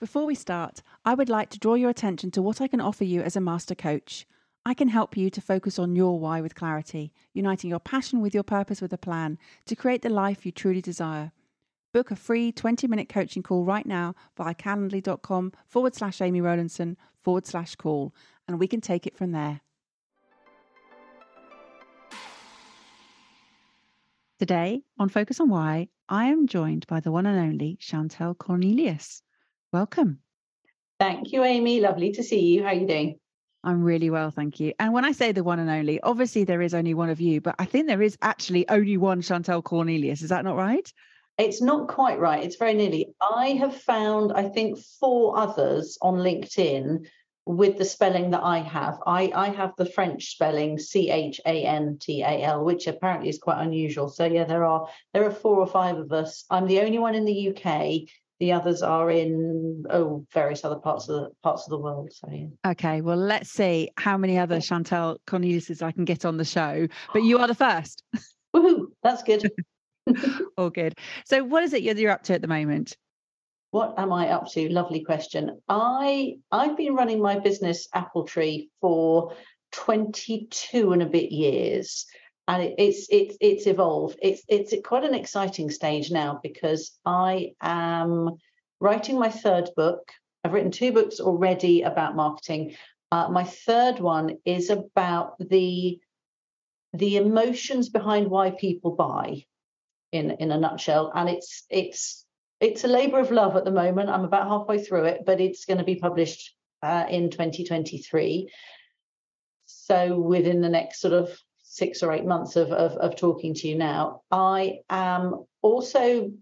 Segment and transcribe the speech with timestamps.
[0.00, 3.04] Before we start, I would like to draw your attention to what I can offer
[3.04, 4.26] you as a master coach.
[4.64, 8.32] I can help you to focus on your why with clarity, uniting your passion with
[8.32, 9.36] your purpose with a plan
[9.66, 11.32] to create the life you truly desire.
[11.92, 16.96] Book a free 20 minute coaching call right now via calendly.com forward slash Amy Rowlandson
[17.20, 18.14] forward slash call,
[18.48, 19.60] and we can take it from there.
[24.38, 29.22] Today on Focus on Why, I am joined by the one and only Chantal Cornelius.
[29.72, 30.18] Welcome.
[30.98, 31.80] Thank you, Amy.
[31.80, 32.62] Lovely to see you.
[32.62, 33.18] How are you doing?
[33.62, 34.72] I'm really well, thank you.
[34.78, 37.40] And when I say the one and only, obviously there is only one of you,
[37.40, 40.22] but I think there is actually only one Chantal Cornelius.
[40.22, 40.90] Is that not right?
[41.36, 42.42] It's not quite right.
[42.42, 43.14] It's very nearly.
[43.20, 47.06] I have found, I think, four others on LinkedIn
[47.46, 48.98] with the spelling that I have.
[49.06, 53.28] I, I have the French spelling C H A N T A L, which apparently
[53.28, 54.08] is quite unusual.
[54.08, 56.44] So yeah, there are there are four or five of us.
[56.50, 58.08] I'm the only one in the UK
[58.40, 62.10] the others are in oh various other parts of the parts of the world.
[62.12, 62.70] So yeah.
[62.72, 66.88] Okay, well let's see how many other Chantal Corneliuses I can get on the show.
[67.12, 68.02] But you are the first.
[68.56, 68.86] Woohoo!
[69.02, 69.48] That's good.
[70.56, 70.94] All good.
[71.26, 72.96] So what is it you're up to at the moment?
[73.70, 74.68] What am I up to?
[74.68, 75.60] Lovely question.
[75.68, 79.34] I I've been running my business Apple Tree for
[79.72, 82.06] 22 and a bit years
[82.50, 84.18] and it, it's it's it's evolved.
[84.20, 88.30] It's it's quite an exciting stage now because I am
[88.80, 90.10] writing my third book.
[90.42, 92.74] I've written two books already about marketing.
[93.12, 96.00] Uh, my third one is about the
[96.92, 99.44] the emotions behind why people buy,
[100.10, 102.26] in in a nutshell, and it's it's
[102.58, 104.10] it's a labor of love at the moment.
[104.10, 108.50] I'm about halfway through it, but it's going to be published uh, in 2023.
[109.66, 111.30] So within the next sort of
[111.80, 115.22] six or eight months of, of, of talking to you now, I am
[115.62, 116.32] also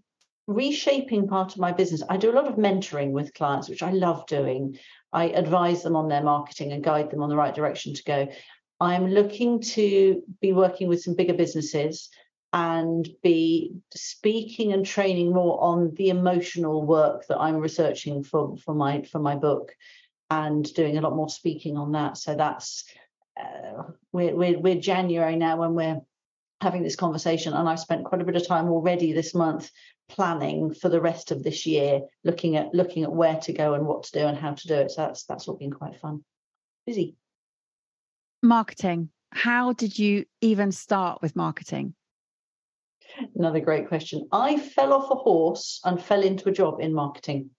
[0.47, 2.03] reshaping part of my business.
[2.13, 4.77] I do a lot of mentoring with clients, which I love doing.
[5.13, 8.27] I advise them on their marketing and guide them on the right direction to go.
[8.79, 12.09] I'm looking to be working with some bigger businesses
[12.51, 18.73] and be speaking and training more on the emotional work that I'm researching for, for
[18.73, 19.75] my for my book
[20.29, 22.17] and doing a lot more speaking on that.
[22.17, 22.85] So that's
[23.39, 26.01] uh, we're, we're, we're January now when we're
[26.61, 29.71] having this conversation, and I've spent quite a bit of time already this month
[30.09, 33.85] planning for the rest of this year, looking at looking at where to go and
[33.85, 34.91] what to do and how to do it.
[34.91, 36.23] So that's that's all been quite fun.
[36.85, 37.15] Busy.
[38.43, 39.09] Marketing.
[39.31, 41.93] How did you even start with marketing?
[43.35, 44.27] Another great question.
[44.31, 47.51] I fell off a horse and fell into a job in marketing.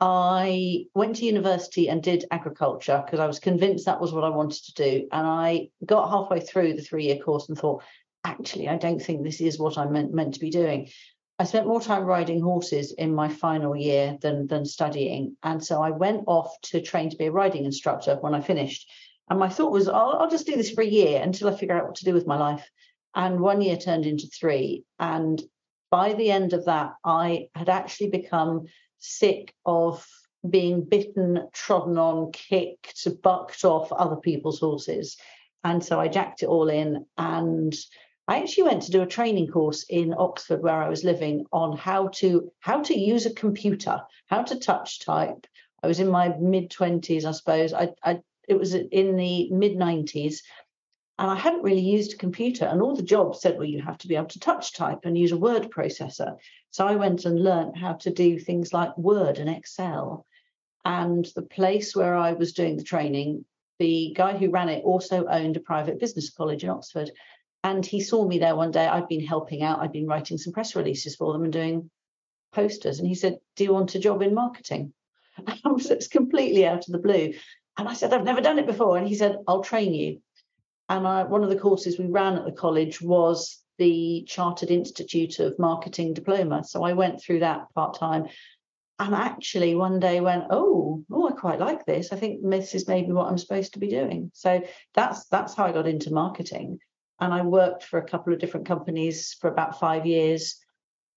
[0.00, 4.28] I went to university and did agriculture because I was convinced that was what I
[4.28, 5.08] wanted to do.
[5.10, 7.82] And I got halfway through the three year course and thought,
[8.24, 10.90] actually, I don't think this is what I'm meant, meant to be doing.
[11.38, 15.36] I spent more time riding horses in my final year than, than studying.
[15.42, 18.90] And so I went off to train to be a riding instructor when I finished.
[19.28, 21.76] And my thought was, I'll, I'll just do this for a year until I figure
[21.76, 22.68] out what to do with my life.
[23.14, 24.84] And one year turned into three.
[24.98, 25.42] And
[25.90, 28.66] by the end of that, I had actually become
[28.98, 30.06] sick of
[30.48, 35.16] being bitten, trodden on, kicked, bucked off other people's horses.
[35.64, 37.04] And so I jacked it all in.
[37.18, 37.74] And
[38.28, 41.76] I actually went to do a training course in Oxford where I was living on
[41.76, 45.46] how to how to use a computer, how to touch type.
[45.82, 47.72] I was in my mid 20s, I suppose.
[47.72, 50.36] I, I it was in the mid 90s
[51.18, 53.96] and I hadn't really used a computer, and all the jobs said, well, you have
[53.98, 56.36] to be able to touch type and use a word processor.
[56.70, 60.26] So I went and learned how to do things like Word and Excel.
[60.84, 63.46] And the place where I was doing the training,
[63.78, 67.10] the guy who ran it also owned a private business college in Oxford.
[67.64, 68.86] And he saw me there one day.
[68.86, 71.90] I'd been helping out, I'd been writing some press releases for them and doing
[72.52, 72.98] posters.
[72.98, 74.92] And he said, Do you want a job in marketing?
[75.38, 77.32] And I was it's completely out of the blue.
[77.78, 78.98] And I said, I've never done it before.
[78.98, 80.20] And he said, I'll train you.
[80.88, 85.38] And I, one of the courses we ran at the college was the Chartered Institute
[85.38, 86.64] of Marketing diploma.
[86.64, 88.26] So I went through that part time
[88.98, 92.12] and actually one day went, oh, oh, I quite like this.
[92.12, 94.30] I think this is maybe what I'm supposed to be doing.
[94.32, 94.62] So
[94.94, 96.78] that's that's how I got into marketing.
[97.20, 100.58] And I worked for a couple of different companies for about five years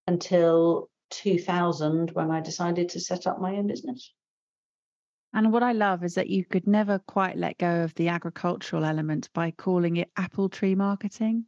[0.07, 4.13] until 2000 when I decided to set up my own business.
[5.33, 8.83] And what I love is that you could never quite let go of the agricultural
[8.83, 11.45] element by calling it apple tree marketing.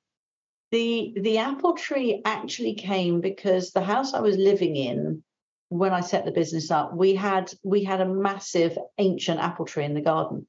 [0.72, 5.24] The the apple tree actually came because the house I was living in
[5.72, 9.86] when I set the business up, we had we had a massive ancient apple tree
[9.86, 10.46] in the garden.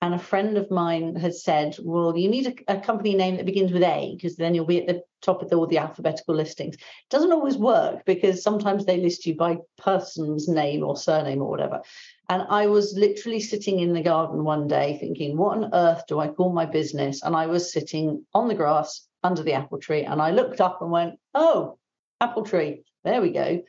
[0.00, 3.46] And a friend of mine had said, Well, you need a, a company name that
[3.46, 6.36] begins with A, because then you'll be at the top of the, all the alphabetical
[6.36, 6.76] listings.
[6.76, 11.50] It doesn't always work because sometimes they list you by person's name or surname or
[11.50, 11.82] whatever.
[12.30, 16.20] And I was literally sitting in the garden one day thinking, What on earth do
[16.20, 17.22] I call my business?
[17.22, 20.82] And I was sitting on the grass under the apple tree and I looked up
[20.82, 21.78] and went, Oh,
[22.20, 22.84] apple tree.
[23.04, 23.62] There we go.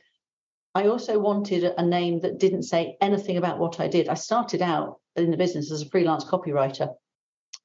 [0.74, 4.08] I also wanted a name that didn't say anything about what I did.
[4.08, 6.94] I started out in the business as a freelance copywriter,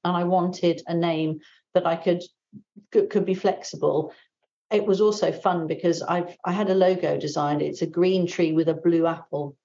[0.04, 1.40] and I wanted a name
[1.74, 2.22] that I could
[2.90, 4.12] could, be flexible.
[4.70, 7.62] It was also fun because I've I had a logo designed.
[7.62, 9.56] It's a green tree with a blue apple,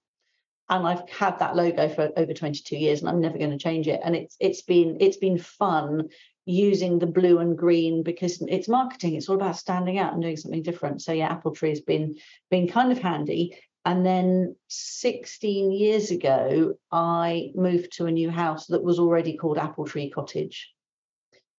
[0.72, 3.88] and I've had that logo for over 22 years, and I'm never going to change
[3.88, 4.02] it.
[4.04, 6.10] And it's it's been it's been fun
[6.46, 10.36] using the blue and green because it's marketing it's all about standing out and doing
[10.36, 12.16] something different so yeah apple tree has been
[12.50, 18.68] been kind of handy and then 16 years ago, I moved to a new house
[18.68, 20.72] that was already called Apple Tree Cottage.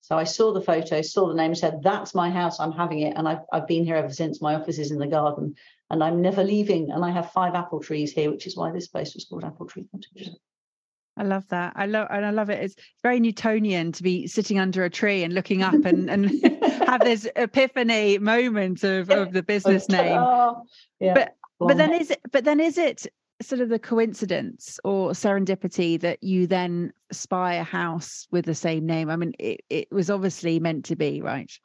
[0.02, 3.14] So I saw the photo, saw the name, said, That's my house, I'm having it.
[3.16, 4.40] And I've, I've been here ever since.
[4.40, 5.56] My office is in the garden
[5.92, 6.90] and I'm never leaving.
[6.90, 9.66] And I have five apple trees here, which is why this place was called Apple
[9.66, 10.30] Tree Cottage.
[11.18, 11.74] I love that.
[11.76, 12.64] I love and I love it.
[12.64, 16.30] It's very Newtonian to be sitting under a tree and looking up and, and
[16.86, 20.16] have this epiphany moment of, of the business name.
[20.18, 20.54] Ah,
[20.98, 21.12] yeah.
[21.12, 23.06] But but then is it but then is it
[23.42, 28.86] sort of the coincidence or serendipity that you then spy a house with the same
[28.86, 31.58] name i mean it, it was obviously meant to be right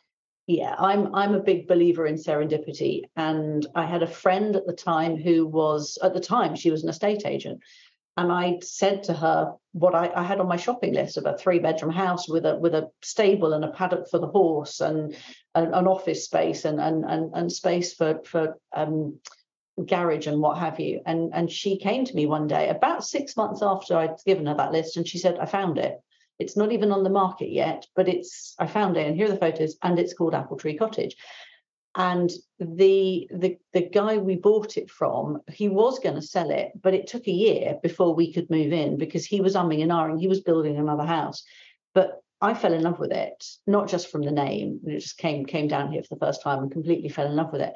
[0.48, 4.74] yeah i'm i'm a big believer in serendipity and i had a friend at the
[4.74, 7.62] time who was at the time she was an estate agent
[8.18, 11.38] and I said to her what I, I, had on my shopping list of a
[11.38, 15.16] three bedroom house with a with a stable and a paddock for the horse and,
[15.54, 19.20] and an office space and and and, and space for for um,
[19.86, 21.02] garage and what have you.
[21.06, 24.56] And and she came to me one day, about six months after I'd given her
[24.56, 26.02] that list, and she said, I found it.
[26.40, 29.32] It's not even on the market yet, but it's I found it, and here are
[29.32, 31.16] the photos, and it's called Apple Tree Cottage.
[31.96, 32.30] And
[32.60, 36.94] the the the guy we bought it from, he was going to sell it, but
[36.94, 40.20] it took a year before we could move in because he was umming and ahhing.
[40.20, 41.44] He was building another house,
[41.96, 44.82] but I fell in love with it, not just from the name.
[44.86, 47.52] It just came came down here for the first time and completely fell in love
[47.52, 47.74] with it.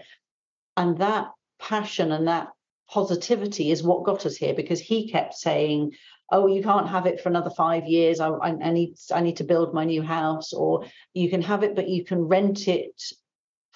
[0.77, 2.49] And that passion and that
[2.87, 5.93] positivity is what got us here because he kept saying
[6.31, 8.19] oh you can't have it for another five years.
[8.19, 10.53] I, I, need i need to build my new house.
[10.53, 13.01] Or you can have it but you can rent it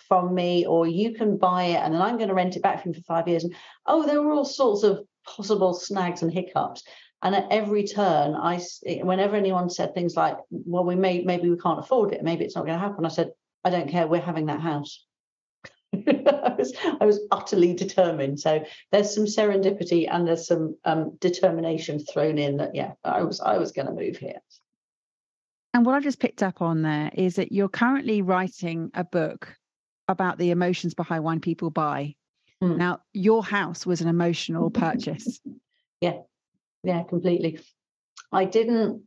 [0.07, 2.81] from me or you can buy it and then i'm going to rent it back
[2.81, 3.43] from you for five years.
[3.43, 3.55] And
[3.85, 6.83] oh there were all sorts of possible snags and hiccups.
[7.21, 8.59] And at every turn i
[9.01, 12.23] whenever anyone said things like well we may maybe we can't afford it.
[12.23, 13.31] Maybe it's not going to happen i said
[13.63, 14.07] i don't care.
[14.07, 15.05] We're having that house
[16.07, 18.39] I was I was utterly determined.
[18.39, 23.39] So there's some serendipity and there's some um, determination thrown in that yeah, I was
[23.39, 24.41] I was going to move here.
[25.73, 29.55] And what I've just picked up on there is that you're currently writing a book
[30.07, 32.15] about the emotions behind why people buy.
[32.63, 32.77] Mm.
[32.77, 35.39] Now, your house was an emotional purchase.
[35.99, 36.19] yeah,
[36.83, 37.59] yeah, completely.
[38.31, 39.03] I didn't.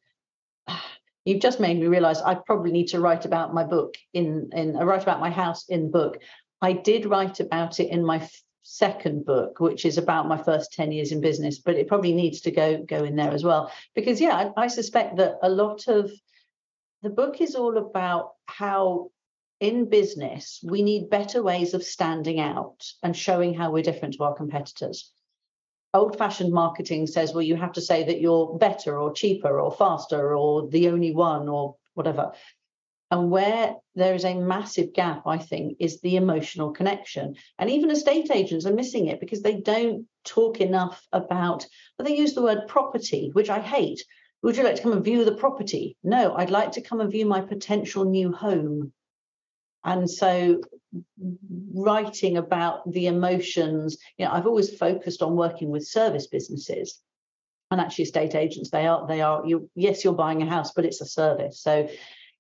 [1.25, 4.77] You've just made me realize I probably need to write about my book in in
[4.77, 6.19] uh, write about my house in the book
[6.61, 8.29] I did write about it in my
[8.63, 12.43] second book, which is about my first 10 years in business, but it probably needs
[12.43, 13.73] to go go in there as well.
[13.95, 16.11] Because yeah, I, I suspect that a lot of
[17.03, 19.11] the book is all about how
[19.61, 24.25] in business we need better ways of standing out and showing how we're different to
[24.25, 25.11] our competitors.
[25.95, 29.73] Old fashioned marketing says, well, you have to say that you're better or cheaper or
[29.73, 32.33] faster or the only one or whatever.
[33.11, 37.37] And where there is a massive gap, I think, is the emotional connection.
[37.59, 42.17] And even estate agents are missing it because they don't talk enough about, but they
[42.17, 44.05] use the word property, which I hate.
[44.43, 45.97] Would you like to come and view the property?
[46.05, 48.93] No, I'd like to come and view my potential new home.
[49.85, 50.61] And so
[51.75, 57.01] writing about the emotions, you know, I've always focused on working with service businesses
[57.71, 60.87] and actually estate agents they are they are you yes you're buying a house but
[60.87, 61.87] it's a service so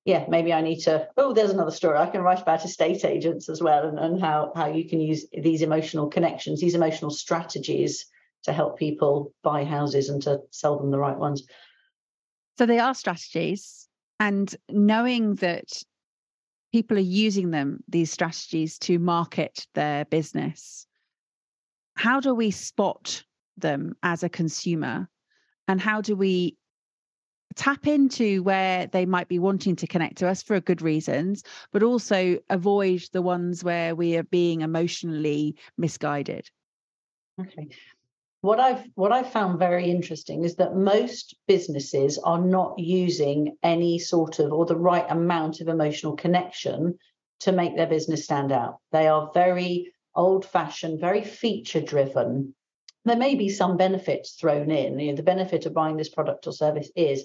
[0.08, 1.06] yeah, maybe I need to.
[1.18, 1.98] Oh, there's another story.
[1.98, 5.26] I can write about estate agents as well, and, and how how you can use
[5.30, 8.06] these emotional connections, these emotional strategies
[8.44, 11.42] to help people buy houses and to sell them the right ones.
[12.56, 13.86] So they are strategies,
[14.18, 15.68] and knowing that
[16.72, 20.86] people are using them these strategies to market their business
[21.98, 23.24] how do we spot
[23.56, 25.08] them as a consumer
[25.66, 26.56] and how do we
[27.58, 31.82] tap into where they might be wanting to connect to us for good reasons but
[31.82, 36.48] also avoid the ones where we are being emotionally misguided.
[37.40, 37.68] Okay.
[38.40, 43.98] What i've what i've found very interesting is that most businesses are not using any
[43.98, 46.96] sort of or the right amount of emotional connection
[47.40, 48.78] to make their business stand out.
[48.92, 52.54] They are very old fashioned very feature driven
[53.08, 54.98] there may be some benefits thrown in.
[54.98, 57.24] You know, the benefit of buying this product or service is,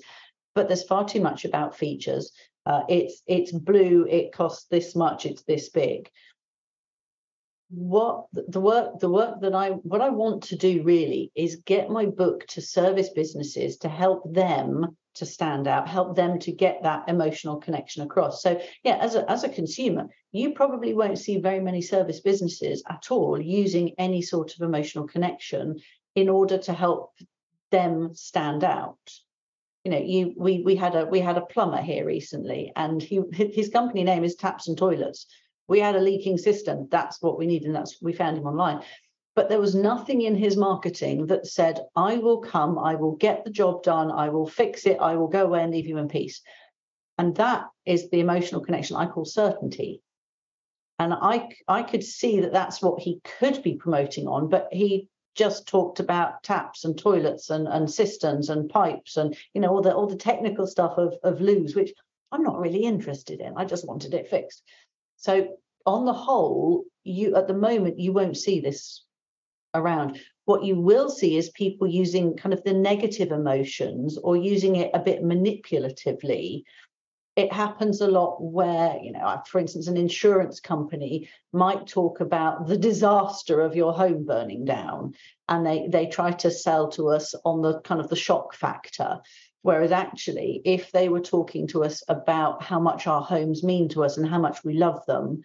[0.55, 2.31] but there's far too much about features.
[2.65, 4.05] Uh, it's it's blue.
[4.09, 5.25] It costs this much.
[5.25, 6.09] It's this big.
[7.69, 11.89] What the work the work that I what I want to do really is get
[11.89, 16.83] my book to service businesses to help them to stand out, help them to get
[16.83, 18.41] that emotional connection across.
[18.41, 22.83] So yeah, as a as a consumer, you probably won't see very many service businesses
[22.89, 25.79] at all using any sort of emotional connection
[26.15, 27.13] in order to help
[27.71, 28.97] them stand out.
[29.83, 33.21] You know, you we we had a we had a plumber here recently, and he
[33.31, 35.27] his company name is Taps and Toilets.
[35.67, 36.87] We had a leaking system.
[36.89, 38.81] That's what we needed, and that's we found him online
[39.35, 43.43] but there was nothing in his marketing that said, I will come, I will get
[43.43, 46.07] the job done, I will fix it, I will go away and leave you in
[46.07, 46.41] peace.
[47.17, 50.01] And that is the emotional connection I call certainty.
[50.99, 55.09] And I, I could see that that's what he could be promoting on, but he
[55.35, 59.81] just talked about taps and toilets and, and cisterns and pipes and you know all
[59.81, 61.91] the all the technical stuff of, of loos, which
[62.31, 63.53] I'm not really interested in.
[63.57, 64.63] I just wanted it fixed.
[65.17, 69.03] So on the whole, you at the moment you won't see this
[69.73, 70.19] around.
[70.45, 74.91] What you will see is people using kind of the negative emotions or using it
[74.93, 76.63] a bit manipulatively.
[77.35, 82.67] It happens a lot where, you know, for instance, an insurance company might talk about
[82.67, 85.15] the disaster of your home burning down,
[85.49, 89.19] and they they try to sell to us on the kind of the shock factor.
[89.63, 94.03] Whereas actually, if they were talking to us about how much our homes mean to
[94.03, 95.41] us and how much we love them,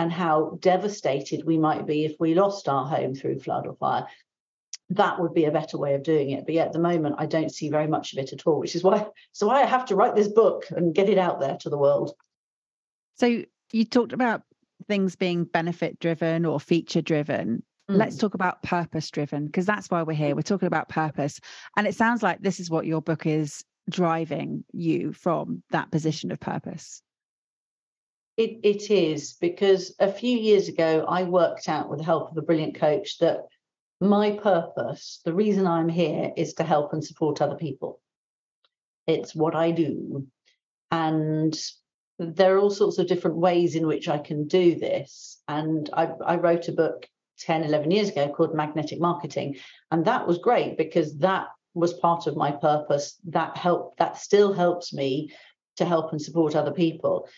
[0.00, 4.06] and how devastated we might be if we lost our home through flood or fire.
[4.88, 6.46] That would be a better way of doing it.
[6.46, 8.74] But yet at the moment i don't see very much of it at all which
[8.74, 11.58] is why so why i have to write this book and get it out there
[11.60, 12.14] to the world.
[13.16, 14.42] So you talked about
[14.88, 17.96] things being benefit driven or feature driven mm.
[17.96, 20.34] let's talk about purpose driven because that's why we're here.
[20.34, 21.40] We're talking about purpose.
[21.76, 26.32] And it sounds like this is what your book is driving you from that position
[26.32, 27.02] of purpose
[28.40, 32.38] it, it is because a few years ago, I worked out with the help of
[32.38, 33.40] a brilliant coach that
[34.00, 38.00] my purpose, the reason I'm here, is to help and support other people.
[39.06, 40.26] It's what I do.
[40.90, 41.54] And
[42.18, 45.42] there are all sorts of different ways in which I can do this.
[45.46, 47.06] And I, I wrote a book
[47.40, 49.56] 10, 11 years ago called Magnetic Marketing.
[49.90, 53.18] And that was great because that was part of my purpose.
[53.28, 55.30] That helped, that still helps me
[55.76, 57.28] to help and support other people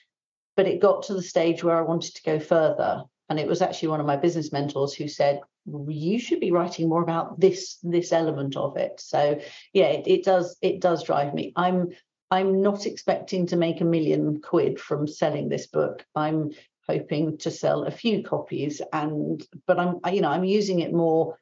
[0.56, 3.04] but it got to the stage where I wanted to go further.
[3.28, 6.88] And it was actually one of my business mentors who said, you should be writing
[6.88, 9.00] more about this this element of it.
[9.00, 9.40] So
[9.73, 11.52] yeah, it, it does it does drive me.
[11.56, 11.90] I'm
[12.30, 16.04] I'm not expecting to make a million quid from selling this book.
[16.16, 16.50] I'm
[16.88, 21.38] hoping to sell a few copies and but I'm you know I'm using it more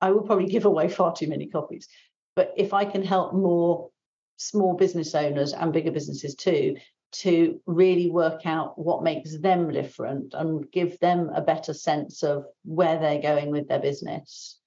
[0.00, 1.88] I will probably give away far too many copies.
[2.36, 3.90] But if I can help more
[4.36, 6.76] small business owners and bigger businesses too
[7.20, 12.44] to really work out what makes them different and give them a better sense of
[12.64, 14.58] where they're going with their business.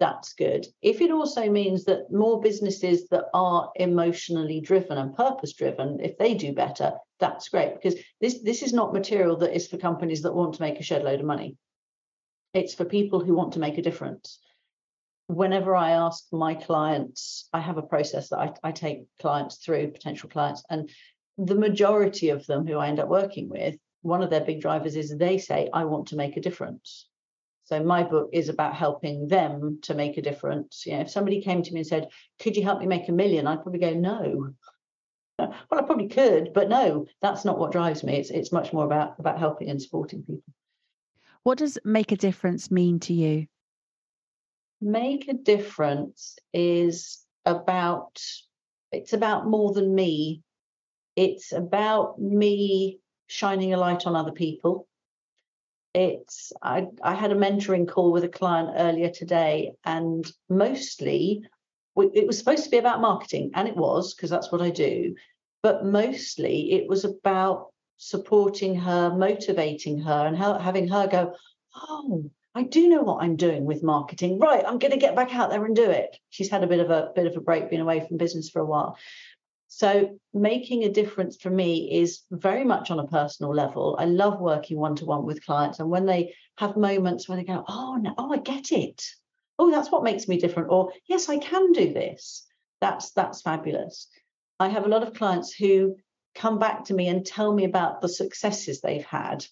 [0.00, 0.66] That's good.
[0.80, 6.16] If it also means that more businesses that are emotionally driven and purpose driven if
[6.18, 10.22] they do better that's great because this this is not material that is for companies
[10.22, 11.56] that want to make a shed load of money.
[12.54, 14.38] It's for people who want to make a difference.
[15.26, 19.88] Whenever I ask my clients, I have a process that I, I, take clients through,
[19.88, 20.88] potential clients, and
[21.38, 24.96] the majority of them who I end up working with, one of their big drivers
[24.96, 27.06] is they say, I want to make a difference.
[27.64, 30.84] So my book is about helping them to make a difference.
[30.86, 32.08] You know, if somebody came to me and said,
[32.40, 33.46] Could you help me make a million?
[33.46, 34.54] I'd probably go, No.
[35.70, 38.16] Well, I probably could, but no, that's not what drives me.
[38.16, 40.42] It's it's much more about about helping and supporting people.
[41.44, 43.46] What does make a difference mean to you?
[44.80, 48.20] Make a difference is about
[48.90, 50.42] it's about more than me
[51.18, 54.86] it's about me shining a light on other people.
[55.92, 61.42] It's I, I had a mentoring call with a client earlier today, and mostly
[61.96, 65.16] it was supposed to be about marketing, and it was because that's what I do.
[65.60, 71.34] But mostly it was about supporting her, motivating her, and having her go,
[71.74, 74.38] "Oh, I do know what I'm doing with marketing.
[74.38, 76.16] Right, I'm going to get back out there and do it.
[76.30, 78.60] She's had a bit of a bit of a break, being away from business for
[78.60, 78.96] a while.
[79.68, 83.96] So making a difference for me is very much on a personal level.
[83.98, 87.44] I love working one to one with clients, and when they have moments where they
[87.44, 89.04] go, "Oh no, oh I get it.
[89.58, 92.46] Oh, that's what makes me different," or "Yes, I can do this."
[92.80, 94.08] That's that's fabulous.
[94.58, 95.96] I have a lot of clients who
[96.34, 99.46] come back to me and tell me about the successes they've had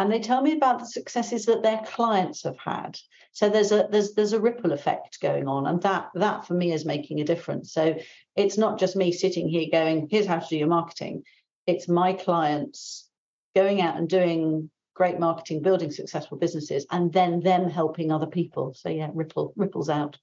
[0.00, 2.98] and they tell me about the successes that their clients have had
[3.32, 6.72] so there's a there's there's a ripple effect going on and that that for me
[6.72, 7.94] is making a difference so
[8.34, 11.22] it's not just me sitting here going here's how to do your marketing
[11.66, 13.08] it's my clients
[13.54, 18.74] going out and doing great marketing building successful businesses and then them helping other people
[18.74, 20.18] so yeah ripple ripples out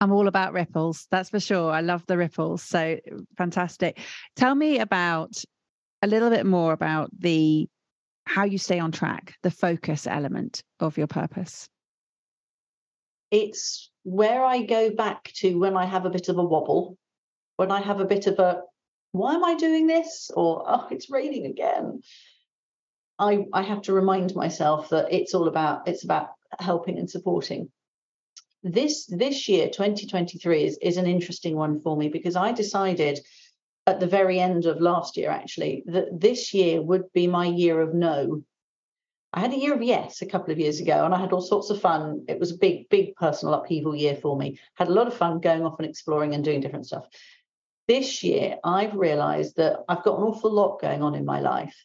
[0.00, 1.70] I'm all about ripples, that's for sure.
[1.70, 2.62] I love the ripples.
[2.62, 2.98] So
[3.38, 4.00] fantastic.
[4.36, 5.42] Tell me about
[6.02, 7.66] a little bit more about the
[8.26, 11.68] how you stay on track, the focus element of your purpose?
[13.30, 16.96] It's where I go back to when I have a bit of a wobble,
[17.56, 18.62] when I have a bit of a,
[19.12, 20.30] why am I doing this?
[20.34, 22.00] Or, oh, it's raining again.
[23.18, 27.70] I, I have to remind myself that it's all about it's about helping and supporting.
[28.62, 33.20] This this year, 2023, is, is an interesting one for me because I decided
[33.86, 37.80] at the very end of last year, actually, that this year would be my year
[37.80, 38.42] of no.
[39.32, 41.42] I had a year of yes a couple of years ago, and I had all
[41.42, 42.24] sorts of fun.
[42.28, 44.58] It was a big, big personal upheaval year for me.
[44.74, 47.06] Had a lot of fun going off and exploring and doing different stuff.
[47.86, 51.76] This year, I've realized that I've got an awful lot going on in my life,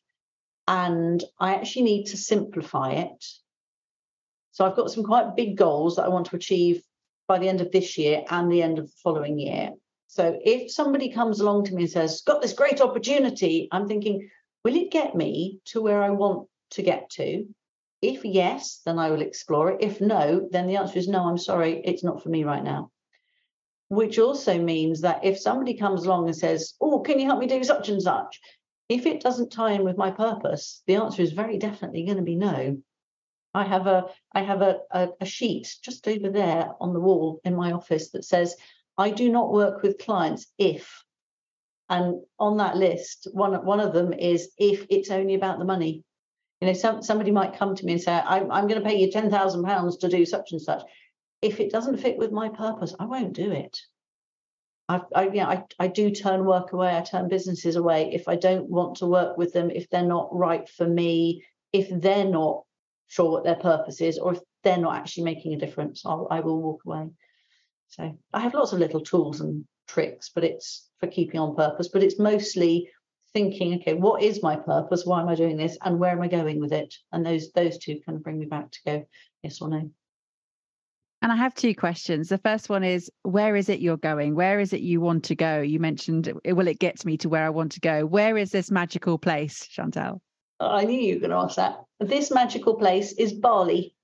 [0.68, 3.26] and I actually need to simplify it.
[4.52, 6.82] So I've got some quite big goals that I want to achieve
[7.28, 9.72] by the end of this year and the end of the following year.
[10.12, 14.28] So if somebody comes along to me and says, got this great opportunity, I'm thinking,
[14.64, 17.46] will it get me to where I want to get to?
[18.02, 19.84] If yes, then I will explore it.
[19.84, 22.90] If no, then the answer is no, I'm sorry, it's not for me right now.
[23.90, 27.46] Which also means that if somebody comes along and says, Oh, can you help me
[27.46, 28.42] do such and such?
[28.90, 32.24] If it doesn't tie in with my purpose, the answer is very definitely going to
[32.24, 32.82] be no.
[33.54, 37.42] I have a I have a, a, a sheet just over there on the wall
[37.44, 38.56] in my office that says
[39.00, 41.04] I do not work with clients if,
[41.88, 46.04] and on that list, one, one of them is if it's only about the money.
[46.60, 49.00] You know, some, somebody might come to me and say, I'm, I'm going to pay
[49.00, 50.84] you £10,000 to do such and such.
[51.42, 53.80] If it doesn't fit with my purpose, I won't do it.
[54.90, 56.94] I, I, yeah, I, I do turn work away.
[56.94, 60.36] I turn businesses away if I don't want to work with them, if they're not
[60.36, 62.66] right for me, if they're not
[63.08, 66.42] sure what their purpose is, or if they're not actually making a difference, I'll, I
[66.42, 67.08] will walk away.
[67.90, 71.90] So I have lots of little tools and tricks, but it's for keeping on purpose.
[71.90, 72.90] But it's mostly
[73.34, 75.06] thinking, okay, what is my purpose?
[75.06, 75.78] Why am I doing this?
[75.84, 76.94] And where am I going with it?
[77.12, 79.08] And those those two kind of bring me back to go
[79.44, 79.90] yes or no.
[81.22, 82.30] And I have two questions.
[82.30, 84.36] The first one is where is it you're going?
[84.36, 85.60] Where is it you want to go?
[85.60, 88.06] You mentioned uh, will it get me to where I want to go?
[88.06, 90.22] Where is this magical place, Chantal?
[90.62, 91.84] I knew you were going to ask that.
[92.00, 93.96] This magical place is Bali.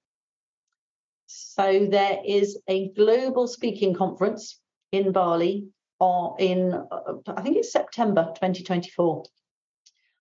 [1.27, 4.59] So there is a global speaking conference
[4.91, 5.67] in Bali
[5.99, 9.23] or in uh, I think it's September 2024.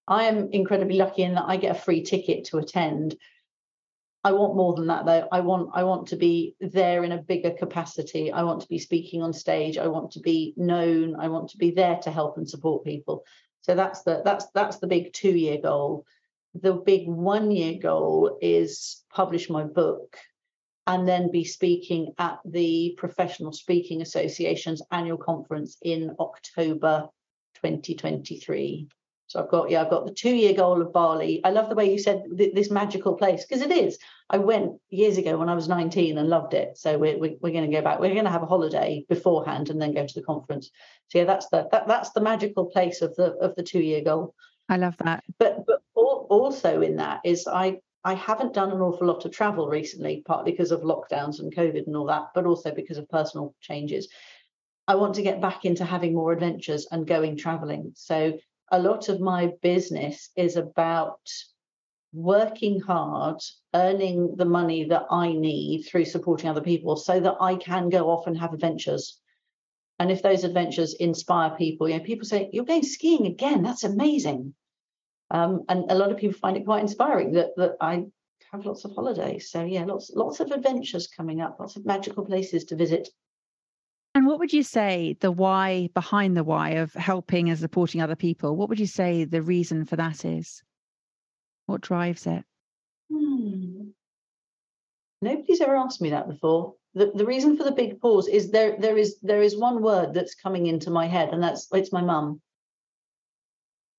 [0.06, 3.16] I am incredibly lucky in that I get a free ticket to attend.
[4.22, 5.28] I want more than that though.
[5.30, 8.32] I want I want to be there in a bigger capacity.
[8.32, 9.76] I want to be speaking on stage.
[9.76, 11.16] I want to be known.
[11.16, 13.24] I want to be there to help and support people.
[13.60, 16.06] So that's the that's that's the big two year goal.
[16.54, 20.16] The big one year goal is publish my book
[20.86, 27.08] and then be speaking at the Professional Speaking Association's annual conference in October
[27.62, 28.88] 2023.
[29.26, 31.40] So I've got yeah, I've got the two-year goal of Bali.
[31.44, 33.98] I love the way you said th- this magical place because it is.
[34.28, 36.76] I went years ago when I was 19 and loved it.
[36.76, 38.00] So we're we're, we're going to go back.
[38.00, 40.70] We're going to have a holiday beforehand and then go to the conference.
[41.08, 44.34] So yeah, that's the that, that's the magical place of the of the two-year goal.
[44.68, 45.24] I love that.
[45.38, 49.68] But but also in that is I I haven't done an awful lot of travel
[49.68, 53.54] recently, partly because of lockdowns and COVID and all that, but also because of personal
[53.60, 54.08] changes.
[54.86, 57.92] I want to get back into having more adventures and going traveling.
[57.94, 58.38] So
[58.70, 61.20] a lot of my business is about
[62.12, 63.40] working hard,
[63.74, 68.10] earning the money that I need through supporting other people so that I can go
[68.10, 69.18] off and have adventures.
[69.98, 73.84] And if those adventures inspire people, you know, people say, You're going skiing again, that's
[73.84, 74.54] amazing.
[75.30, 78.04] Um, and a lot of people find it quite inspiring that that I
[78.52, 79.50] have lots of holidays.
[79.50, 83.08] So yeah, lots lots of adventures coming up, lots of magical places to visit.
[84.14, 88.14] And what would you say the why behind the why of helping and supporting other
[88.14, 88.54] people?
[88.56, 90.62] What would you say the reason for that is?
[91.66, 92.44] What drives it?
[93.12, 93.88] Hmm.
[95.20, 96.74] Nobody's ever asked me that before.
[96.94, 100.14] The, the reason for the big pause is there there is there is one word
[100.14, 102.40] that's coming into my head, and that's it's my mum,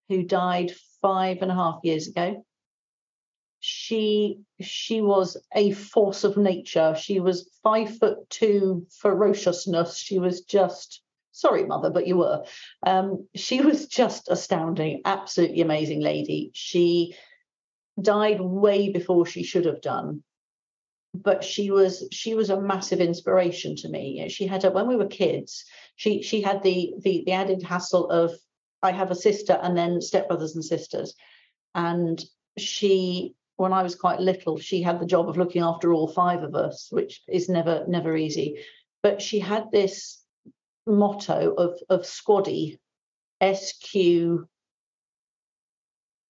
[0.08, 0.72] who died
[1.06, 2.44] five and a half years ago.
[3.60, 6.96] She she was a force of nature.
[7.00, 9.98] She was five foot two ferociousness.
[9.98, 12.44] She was just sorry, mother, but you were.
[12.84, 16.50] Um, she was just astounding, absolutely amazing lady.
[16.56, 17.16] She
[18.02, 20.24] died way before she should have done
[21.14, 24.28] but she was she was a massive inspiration to me.
[24.28, 25.64] She had a, when we were kids,
[25.96, 28.34] she she had the, the the added hassle of
[28.82, 31.16] I have a sister and then stepbrothers and sisters,
[31.74, 32.24] and
[32.58, 36.44] she when I was quite little, she had the job of looking after all five
[36.44, 38.60] of us, which is never never easy.
[39.02, 40.24] But she had this
[40.86, 42.80] motto of of squaddy,
[43.42, 44.48] S Q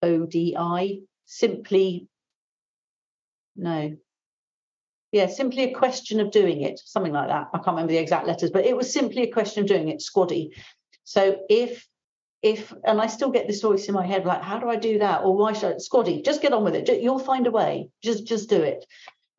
[0.02, 2.08] O D I, simply
[3.56, 3.96] no
[5.12, 7.48] yeah, simply a question of doing it, something like that.
[7.54, 10.00] I can't remember the exact letters, but it was simply a question of doing it,
[10.00, 10.50] squaddy.
[11.04, 11.86] So if
[12.46, 15.00] if and I still get this voice in my head, like, how do I do
[15.00, 15.22] that?
[15.24, 17.02] Or why should I squaddy, just get on with it.
[17.02, 17.90] You'll find a way.
[18.02, 18.86] Just just do it.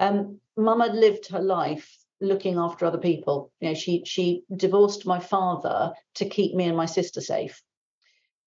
[0.01, 3.51] Um, Mum had lived her life looking after other people.
[3.61, 7.61] You know, she she divorced my father to keep me and my sister safe.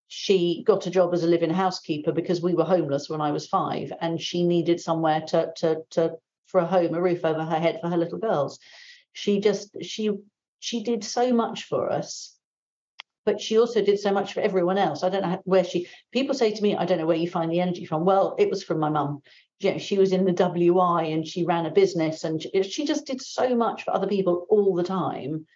[0.09, 3.47] She got a job as a living housekeeper because we were homeless when I was
[3.47, 6.17] five, and she needed somewhere to to to
[6.49, 8.59] for a home, a roof over her head for her little girls.
[9.15, 10.11] She just she
[10.59, 12.37] she did so much for us
[13.25, 15.03] but she also did so much for everyone else.
[15.03, 15.87] I don't know where she.
[16.13, 18.51] People say to me, "I don't know where you find the energy from." Well, it
[18.51, 19.23] was from my mum.
[19.61, 23.07] You know, she was in the WI and she ran a business, and she, just
[23.07, 25.47] did so much for other people all the time,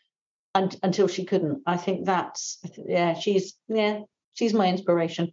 [0.55, 1.63] and until she couldn't.
[1.67, 3.15] I think that's yeah.
[3.15, 4.01] She's yeah.
[4.35, 5.33] She's my inspiration.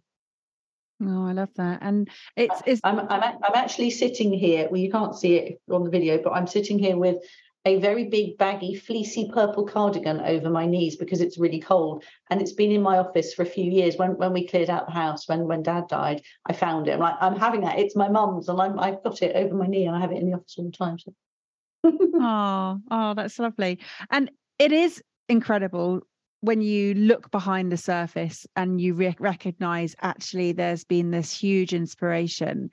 [1.04, 1.80] Oh, I love that.
[1.82, 4.68] And it's, it's I'm, I'm, I'm actually sitting here.
[4.70, 7.16] Well, you can't see it on the video, but I'm sitting here with
[7.64, 12.04] a very big, baggy, fleecy purple cardigan over my knees because it's really cold.
[12.30, 13.96] And it's been in my office for a few years.
[13.96, 16.94] When when we cleared out the house, when when Dad died, I found it.
[16.94, 17.78] I'm like, I'm having that.
[17.78, 20.18] It's my mum's, and I'm I've got it over my knee, and I have it
[20.18, 20.98] in the office all the time.
[20.98, 21.14] So.
[21.84, 23.78] oh, oh, that's lovely.
[24.10, 26.02] And it is incredible
[26.40, 31.72] when you look behind the surface and you re- recognize actually there's been this huge
[31.72, 32.68] inspiration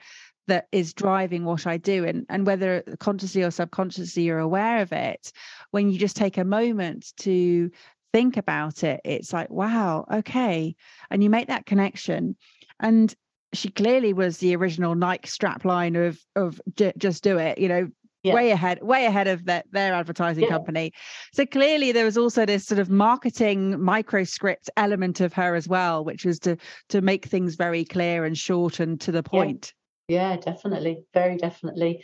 [0.49, 4.91] that is driving what I do and and whether consciously or subconsciously you're aware of
[4.91, 5.31] it
[5.71, 7.71] when you just take a moment to
[8.11, 10.75] think about it it's like wow okay
[11.09, 12.35] and you make that connection
[12.79, 13.15] and
[13.53, 16.59] she clearly was the original Nike strapline of of
[16.97, 17.87] just do it you know
[18.23, 18.33] yeah.
[18.33, 20.49] way ahead way ahead of their, their advertising yeah.
[20.49, 20.91] company
[21.33, 25.67] so clearly there was also this sort of marketing micro script element of her as
[25.67, 26.57] well which was to
[26.89, 29.73] to make things very clear and short and to the point
[30.09, 32.03] yeah, definitely very definitely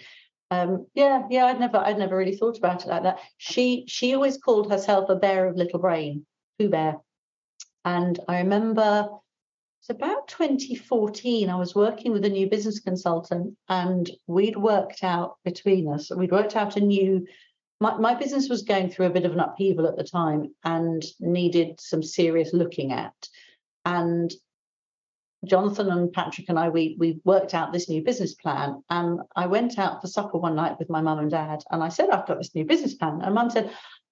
[0.51, 4.13] um, yeah yeah i'd never i'd never really thought about it like that she she
[4.13, 6.25] always called herself a bear of little brain
[6.59, 6.97] pooh bear
[7.83, 9.09] and i remember
[9.87, 11.47] it's about 2014.
[11.47, 16.31] I was working with a new business consultant, and we'd worked out between us, we'd
[16.31, 17.27] worked out a new.
[17.79, 21.05] My, my business was going through a bit of an upheaval at the time and
[21.19, 23.13] needed some serious looking at.
[23.83, 24.33] And
[25.47, 28.83] Jonathan and Patrick and I, we we worked out this new business plan.
[28.89, 31.89] And I went out for supper one night with my mum and dad, and I
[31.89, 33.71] said, "I've got this new business plan." And mum said,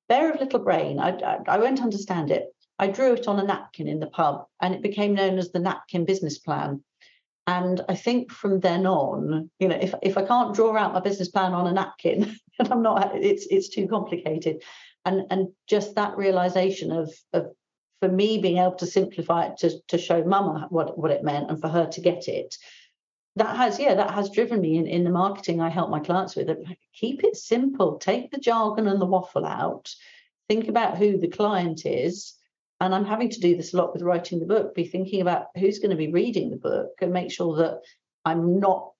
[0.09, 0.99] "Bear of little brain.
[0.99, 4.45] I, I, I won't understand it." I drew it on a napkin in the pub
[4.59, 6.83] and it became known as the napkin business plan.
[7.45, 11.01] And I think from then on, you know, if, if I can't draw out my
[11.01, 14.63] business plan on a napkin, and I'm not, it's it's too complicated.
[15.05, 17.47] And and just that realization of of
[18.03, 21.49] for me being able to simplify it to, to show mama what, what it meant
[21.49, 22.57] and for her to get it,
[23.37, 26.35] that has, yeah, that has driven me in, in the marketing I help my clients
[26.35, 26.49] with.
[26.49, 26.59] it
[26.93, 29.95] Keep it simple, take the jargon and the waffle out,
[30.49, 32.33] think about who the client is
[32.81, 35.47] and I'm having to do this a lot with writing the book, be thinking about
[35.55, 37.79] who's going to be reading the book and make sure that
[38.25, 38.91] I'm not.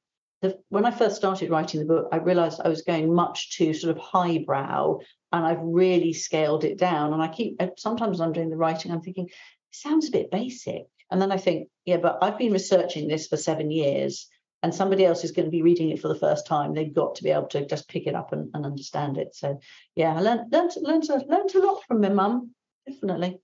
[0.43, 3.73] The, when I first started writing the book, I realized I was going much too
[3.73, 4.99] sort of highbrow
[5.31, 7.13] and I've really scaled it down.
[7.13, 9.33] And I keep, uh, sometimes I'm doing the writing, I'm thinking, it
[9.71, 10.83] sounds a bit basic.
[11.09, 14.27] And then I think, yeah, but I've been researching this for seven years
[14.61, 16.73] and somebody else is going to be reading it for the first time.
[16.73, 19.33] They've got to be able to just pick it up and, and understand it.
[19.35, 19.59] So
[19.95, 22.51] yeah, I learned, learned, learned, learned a lot from my mum,
[22.85, 23.39] definitely.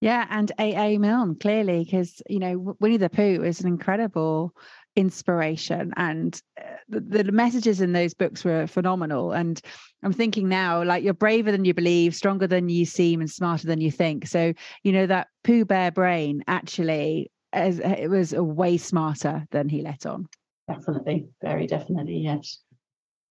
[0.00, 0.98] Yeah, and A.A.
[0.98, 4.54] Milne, clearly, because, you know, Winnie the Pooh is an incredible
[4.96, 9.60] inspiration and uh, the, the, messages in those books were phenomenal and
[10.04, 13.66] i'm thinking now like you're braver than you believe stronger than you seem and smarter
[13.66, 14.52] than you think so
[14.84, 19.82] you know that pooh bear brain actually as, it was a way smarter than he
[19.82, 20.28] let on
[20.68, 22.60] definitely very definitely yes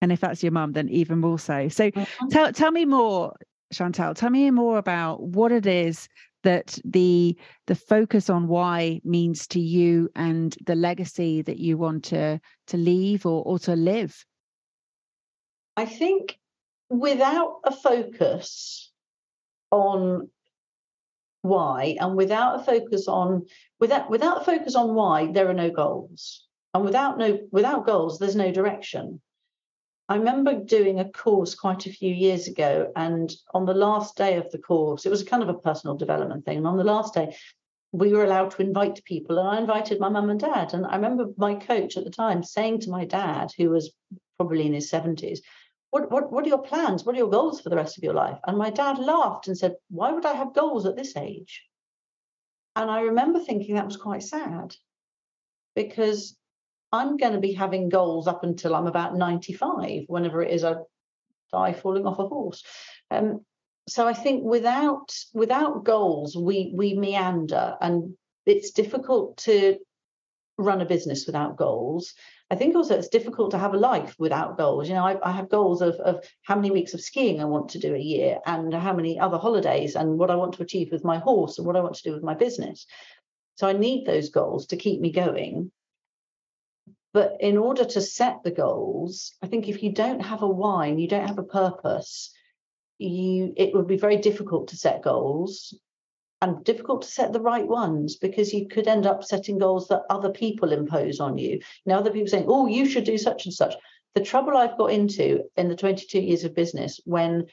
[0.01, 1.69] And if that's your mum, then even more so.
[1.69, 2.29] So Mhm.
[2.29, 3.33] tell tell me more,
[3.71, 4.13] Chantal.
[4.13, 6.09] Tell me more about what it is
[6.43, 12.05] that the the focus on why means to you and the legacy that you want
[12.05, 14.25] to to leave or, or to live.
[15.75, 16.37] I think
[16.89, 18.91] without a focus
[19.71, 20.29] on
[21.41, 23.45] why and without a focus on
[23.79, 28.17] without without a focus on why there are no goals and without no without goals
[28.17, 29.19] there's no direction
[30.09, 34.37] i remember doing a course quite a few years ago and on the last day
[34.37, 37.13] of the course it was kind of a personal development thing and on the last
[37.13, 37.35] day
[37.91, 40.95] we were allowed to invite people and i invited my mum and dad and i
[40.95, 43.93] remember my coach at the time saying to my dad who was
[44.37, 45.39] probably in his 70s
[45.93, 47.03] what, what, what are your plans?
[47.03, 48.39] What are your goals for the rest of your life?
[48.47, 51.61] And my dad laughed and said, Why would I have goals at this age?
[52.75, 54.75] And I remember thinking that was quite sad
[55.75, 56.35] because
[56.93, 60.75] I'm going to be having goals up until I'm about 95, whenever it is I
[61.51, 62.63] die falling off a horse.
[63.09, 63.43] Um,
[63.87, 69.77] so I think without without goals, we we meander, and it's difficult to
[70.57, 72.13] run a business without goals.
[72.51, 74.87] I think also it's difficult to have a life without goals.
[74.87, 77.69] You know, I, I, have goals of, of how many weeks of skiing I want
[77.69, 80.89] to do a year and how many other holidays and what I want to achieve
[80.91, 82.85] with my horse and what I want to do with my business.
[83.55, 85.71] So I need those goals to keep me going.
[87.13, 90.87] But in order to set the goals, I think if you don't have a why
[90.87, 92.33] and you don't have a purpose,
[92.97, 95.77] you it would be very difficult to set goals
[96.41, 100.03] and difficult to set the right ones because you could end up setting goals that
[100.09, 101.61] other people impose on you.
[101.85, 103.75] Now, other people saying, oh, you should do such and such.
[104.15, 107.45] The trouble I've got into in the 22 years of business when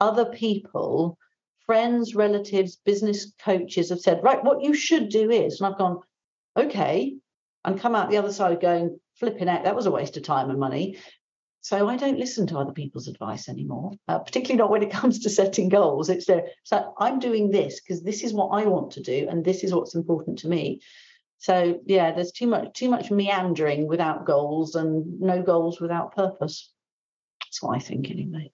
[0.00, 1.18] other people,
[1.66, 6.00] friends, relatives, business coaches have said, right, what you should do is, and I've gone,
[6.56, 7.16] okay,
[7.66, 10.48] and come out the other side going, flipping out, that was a waste of time
[10.50, 10.98] and money.
[11.60, 15.18] So I don't listen to other people's advice anymore, uh, particularly not when it comes
[15.20, 16.08] to setting goals.
[16.08, 16.46] It's there.
[16.62, 19.74] So I'm doing this because this is what I want to do, and this is
[19.74, 20.80] what's important to me.
[21.38, 26.72] So yeah, there's too much too much meandering without goals, and no goals without purpose.
[27.42, 28.52] That's what I think, anyway.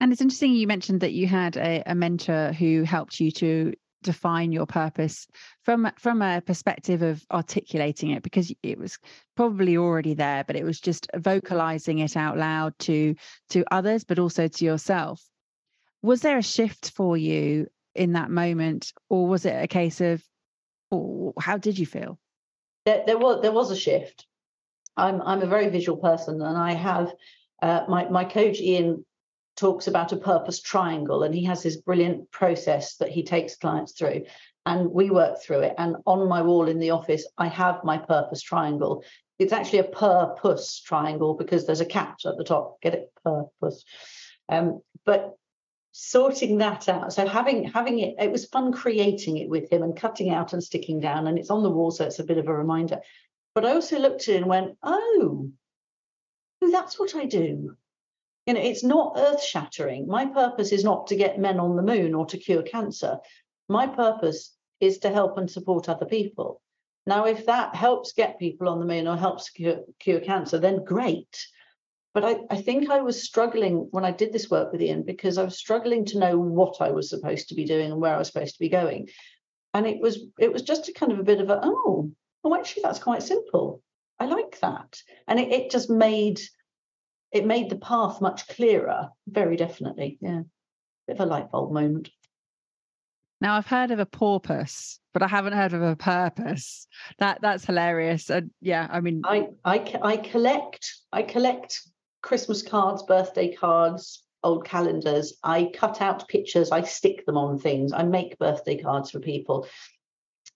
[0.00, 3.72] And it's interesting you mentioned that you had a, a mentor who helped you to
[4.04, 5.26] define your purpose
[5.62, 8.98] from from a perspective of articulating it because it was
[9.34, 13.16] probably already there but it was just vocalizing it out loud to
[13.48, 15.20] to others but also to yourself.
[16.02, 20.22] Was there a shift for you in that moment or was it a case of
[20.92, 22.18] oh, how did you feel?
[22.84, 24.26] There, there was there was a shift.
[24.96, 27.12] I'm i'm a very visual person and i have
[27.62, 29.04] uh, my my coach ian
[29.56, 33.92] talks about a purpose triangle and he has this brilliant process that he takes clients
[33.92, 34.24] through
[34.66, 35.74] and we work through it.
[35.78, 39.04] And on my wall in the office i have my purpose triangle.
[39.38, 42.80] It's actually a purpose triangle because there's a cat at the top.
[42.80, 43.12] Get it?
[43.22, 43.84] Purpose.
[44.48, 45.36] Um, but
[45.96, 49.96] sorting that out so having having it it was fun creating it with him and
[49.96, 52.48] cutting out and sticking down and it's on the wall so it's a bit of
[52.48, 52.98] a reminder.
[53.54, 55.50] But i also looked at it and went oh
[56.60, 57.76] that's what i do
[58.46, 61.82] you know it's not earth shattering my purpose is not to get men on the
[61.82, 63.18] moon or to cure cancer.
[63.68, 66.60] My purpose is to help and support other people.
[67.06, 70.84] Now if that helps get people on the moon or helps cure, cure cancer then
[70.84, 71.46] great.
[72.12, 75.36] But I, I think i was struggling when i did this work with ian because
[75.36, 78.18] i was struggling to know what i was supposed to be doing and where i
[78.18, 79.08] was supposed to be going.
[79.72, 82.12] And it was it was just a kind of a bit of a oh
[82.44, 83.82] oh actually that's quite simple.
[84.20, 85.02] I like that.
[85.26, 86.40] And it, it just made
[87.34, 90.16] it made the path much clearer, very definitely.
[90.20, 90.42] Yeah.
[91.06, 92.08] Bit of a light bulb moment.
[93.40, 96.86] Now I've heard of a porpoise, but I haven't heard of a purpose.
[97.18, 98.30] That that's hilarious.
[98.30, 101.82] And yeah, I mean, I I I collect I collect
[102.22, 105.36] Christmas cards, birthday cards, old calendars.
[105.42, 106.70] I cut out pictures.
[106.70, 107.92] I stick them on things.
[107.92, 109.66] I make birthday cards for people.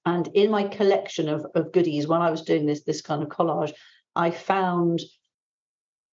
[0.06, 3.28] And in my collection of, of goodies, when I was doing this this kind of
[3.28, 3.74] collage,
[4.14, 5.00] I found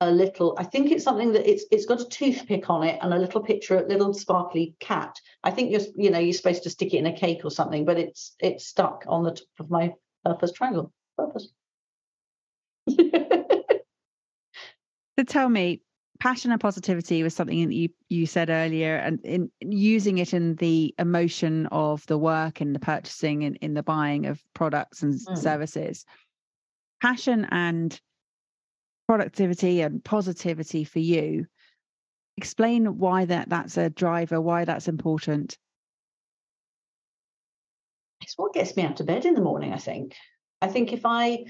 [0.06, 3.14] a little i think it's something that it's it's got a toothpick on it and
[3.14, 5.20] a little picture a little sparkly cat.
[5.44, 7.86] I think you're you know you're supposed to stick it in a cake or something
[7.86, 10.92] but it's it's stuck on the top of my purpose triangle.
[11.18, 11.50] Purpose.
[15.18, 15.82] So tell me
[16.20, 20.56] passion and positivity was something that you you said earlier and in using it in
[20.56, 25.14] the emotion of the work and the purchasing and in the buying of products and
[25.14, 25.38] mm.
[25.38, 26.06] services.
[27.02, 28.00] Passion and
[29.08, 31.46] productivity and positivity for you.
[32.38, 35.58] Explain why that that's a driver why that's important.
[38.22, 40.16] It's what gets me out of bed in the morning i think.
[40.62, 41.46] I think if i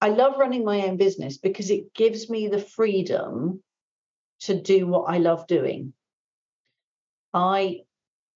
[0.00, 3.62] i love running my own business because it gives me the freedom
[4.40, 5.92] to do what I love doing.
[7.34, 7.80] I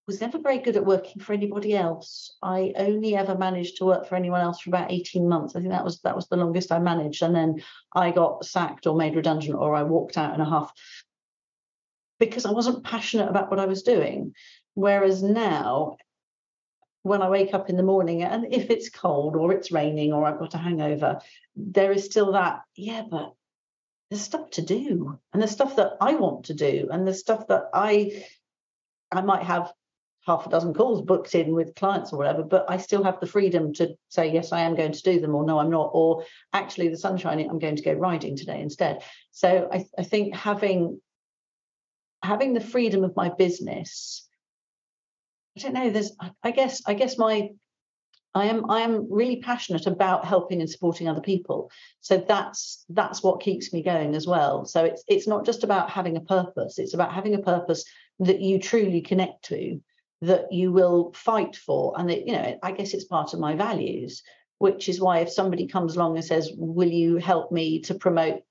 [0.06, 2.36] was never very good at working for anybody else.
[2.42, 5.54] I only ever managed to work for anyone else for about 18 months.
[5.54, 7.22] I think that was that was the longest I managed.
[7.22, 7.62] And then
[7.94, 10.72] I got sacked or made redundant or I walked out in a huff
[12.18, 14.34] because I wasn't passionate about what I was doing.
[14.74, 15.96] Whereas now,
[17.02, 20.24] when I wake up in the morning and if it's cold or it's raining or
[20.24, 21.20] I've got a hangover,
[21.54, 23.34] there is still that, yeah, but
[24.10, 27.46] there's stuff to do and there's stuff that I want to do and there's stuff
[27.48, 28.24] that I
[29.10, 29.72] I might have
[30.26, 33.26] half a dozen calls booked in with clients or whatever, but I still have the
[33.26, 36.24] freedom to say, yes, I am going to do them, or no, I'm not, or
[36.52, 39.02] actually the sun's shining, I'm going to go riding today instead.
[39.32, 41.00] So I, I think having
[42.22, 44.28] having the freedom of my business,
[45.56, 47.50] I don't know, there's I guess, I guess my
[48.34, 51.70] I am I am really passionate about helping and supporting other people.
[52.00, 54.64] So that's that's what keeps me going as well.
[54.64, 57.84] So it's it's not just about having a purpose, it's about having a purpose
[58.20, 59.80] that you truly connect to
[60.22, 61.94] that you will fight for.
[61.98, 64.22] And that, you know, I guess it's part of my values,
[64.58, 68.42] which is why if somebody comes along and says, Will you help me to promote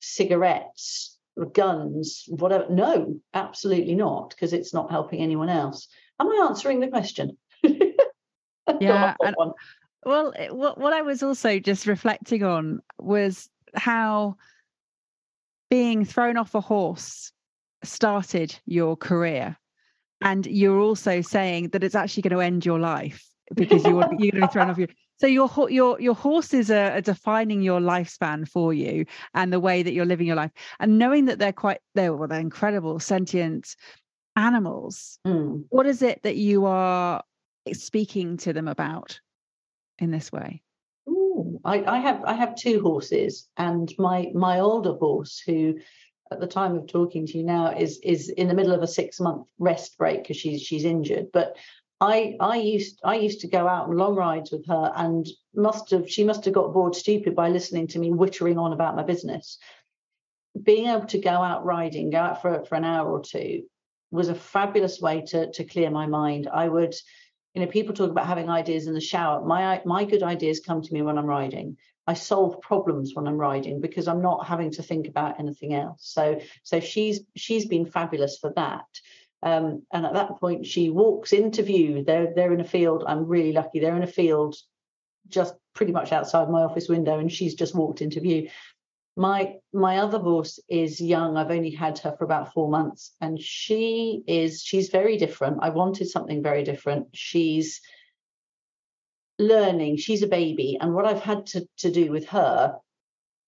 [0.00, 1.16] cigarettes,
[1.54, 2.66] guns, whatever?
[2.68, 5.88] No, absolutely not, because it's not helping anyone else.
[6.20, 7.38] Am I answering the question?
[8.80, 9.14] yeah.
[9.20, 9.36] And,
[10.04, 14.36] well, eh, what, what I was also just reflecting on was how
[15.70, 17.30] being thrown off a horse
[17.84, 19.56] started your career
[20.20, 24.32] and you're also saying that it's actually going to end your life because you're you're
[24.32, 27.80] going to be thrown off your so your your your horses are, are, defining your
[27.80, 29.04] lifespan for you
[29.34, 30.50] and the way that you're living your life
[30.80, 33.74] and knowing that they're quite they're well they're incredible sentient
[34.36, 35.64] animals mm.
[35.70, 37.22] what is it that you are
[37.72, 39.20] speaking to them about
[39.98, 40.62] in this way
[41.08, 45.78] Ooh, I, I have I have two horses and my my older horse who
[46.30, 48.86] at the time of talking to you now is is in the middle of a
[48.86, 51.56] six month rest break because she's she's injured but
[52.00, 55.90] I I used I used to go out on long rides with her and must
[55.90, 59.02] have she must have got bored stupid by listening to me wittering on about my
[59.02, 59.58] business.
[60.62, 63.64] Being able to go out riding, go out for for an hour or two,
[64.10, 66.48] was a fabulous way to to clear my mind.
[66.52, 66.94] I would,
[67.54, 69.44] you know, people talk about having ideas in the shower.
[69.44, 71.78] My my good ideas come to me when I'm riding.
[72.08, 76.00] I solve problems when I'm riding because I'm not having to think about anything else.
[76.00, 78.86] So so she's she's been fabulous for that.
[79.42, 82.02] Um, and at that point, she walks into view.
[82.02, 83.04] They're they're in a field.
[83.06, 83.78] I'm really lucky.
[83.78, 84.56] They're in a field
[85.28, 88.48] just pretty much outside my office window, and she's just walked into view.
[89.14, 91.36] My my other horse is young.
[91.36, 95.58] I've only had her for about four months, and she is she's very different.
[95.60, 97.08] I wanted something very different.
[97.12, 97.82] She's
[99.38, 99.96] learning.
[99.96, 100.78] She's a baby.
[100.80, 102.76] And what I've had to, to do with her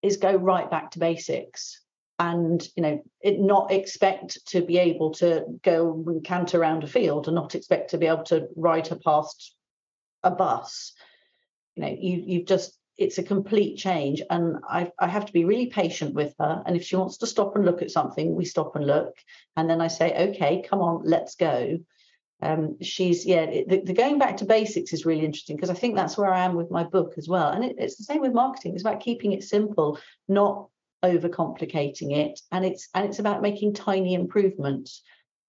[0.03, 1.81] is go right back to basics
[2.21, 6.87] and you know it not expect to be able to go and canter around a
[6.87, 9.55] field and not expect to be able to ride her past
[10.23, 10.93] a bus
[11.75, 15.47] you know you you've just it's a complete change and I, I have to be
[15.47, 18.45] really patient with her and if she wants to stop and look at something we
[18.45, 19.17] stop and look
[19.57, 21.79] and then i say okay come on let's go
[22.43, 25.95] um, she's yeah the, the, going back to basics is really interesting because i think
[25.95, 27.51] that's where i am with my book as well.
[27.51, 28.75] And it, it's the same with marketing.
[28.75, 29.99] It's about keeping it simple
[30.29, 30.69] not
[31.03, 32.41] overcomplicating it.
[32.53, 35.03] And it's and it's about making tiny improvements.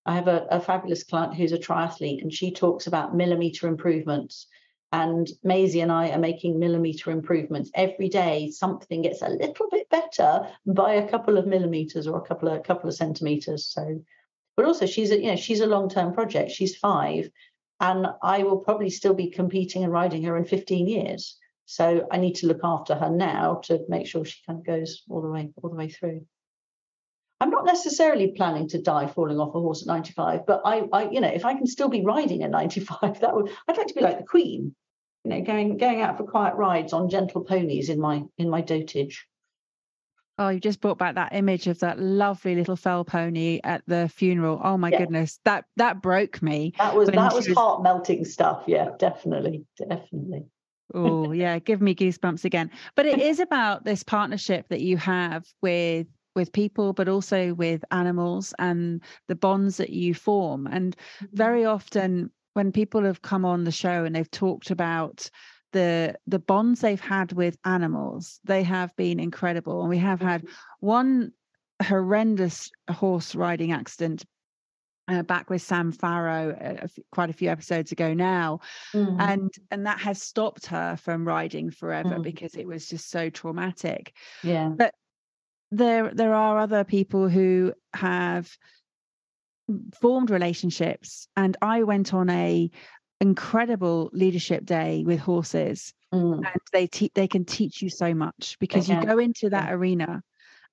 [0.06, 4.48] I have a, a fabulous client who's a triathlete and she talks about millimeter improvements.
[4.94, 7.72] And Maisie and I are making millimeter improvements.
[7.76, 8.50] Every day.
[8.52, 12.56] Something gets a little bit better by a couple of millimeters or a couple of
[12.56, 13.66] a couple of centimeters.
[13.68, 14.02] So
[14.62, 16.52] but also she's a you know she's a long term project.
[16.52, 17.32] She's five,
[17.80, 21.36] and I will probably still be competing and riding her in 15 years.
[21.66, 25.02] So I need to look after her now to make sure she kind of goes
[25.10, 26.28] all the way all the way through.
[27.40, 31.10] I'm not necessarily planning to die falling off a horse at 95, but I, I,
[31.10, 33.96] you know, if I can still be riding at 95, that would I'd like to
[33.96, 34.76] be like the Queen,
[35.24, 38.62] you know, going going out for quiet rides on gentle ponies in my in my
[38.62, 39.26] dotage.
[40.42, 44.10] Oh, you just brought back that image of that lovely little fell pony at the
[44.10, 44.60] funeral.
[44.64, 44.98] Oh my yeah.
[44.98, 46.74] goodness, that that broke me.
[46.80, 48.64] That was that was, was heart melting stuff.
[48.66, 50.46] Yeah, definitely, definitely.
[50.96, 52.72] oh yeah, give me goosebumps again.
[52.96, 57.86] But it is about this partnership that you have with with people, but also with
[57.92, 60.66] animals and the bonds that you form.
[60.66, 61.26] And mm-hmm.
[61.34, 65.30] very often, when people have come on the show and they've talked about
[65.72, 69.82] the the bonds they've had with animals they have been incredible.
[69.82, 70.46] And we have had
[70.80, 71.32] one
[71.84, 74.24] horrendous horse riding accident
[75.08, 78.60] uh, back with Sam Farrow uh, quite a few episodes ago now.
[78.94, 79.20] Mm-hmm.
[79.20, 82.22] and and that has stopped her from riding forever mm-hmm.
[82.22, 84.14] because it was just so traumatic.
[84.44, 84.70] Yeah.
[84.70, 84.94] But
[85.72, 88.50] there there are other people who have
[90.02, 92.70] formed relationships and i went on a
[93.22, 96.40] incredible leadership day with horses Mm.
[96.40, 100.22] and they te- they can teach you so much because you go into that arena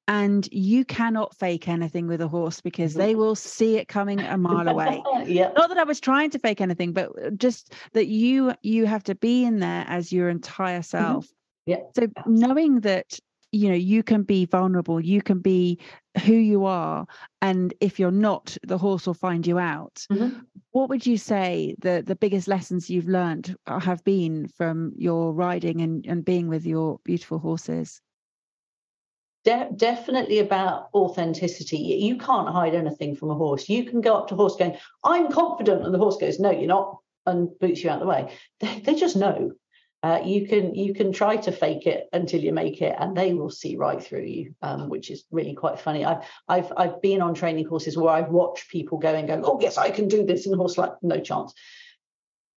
[0.08, 2.98] and you cannot fake anything with a horse because Mhm.
[2.98, 5.52] they will see it coming a mile away yeah.
[5.56, 9.04] not that i was trying to fake anything but uh, just that you you have
[9.04, 11.34] to be in there as your entire self Mm-hmm.
[11.72, 13.18] Yeah, so knowing that
[13.52, 15.78] you know you can be vulnerable you can be
[16.18, 17.06] who you are
[17.42, 20.44] and if you're not the horse will find you out Mhm.
[20.72, 25.32] what would you say the the biggest lessons you've learned uh, have been from your
[25.32, 28.00] riding and and being with your beautiful horses
[29.44, 31.78] De- definitely about authenticity.
[31.78, 33.68] You can't hide anything from a horse.
[33.68, 35.84] You can go up to a horse going, I'm confident.
[35.84, 38.32] And the horse goes, No, you're not, and boots you out the way.
[38.60, 39.52] They, they just know.
[40.00, 43.34] Uh, you can you can try to fake it until you make it, and they
[43.34, 46.04] will see right through you, um, which is really quite funny.
[46.04, 49.58] I've I've I've been on training courses where I've watched people go and go, oh
[49.60, 51.52] yes, I can do this, and the horse like no chance.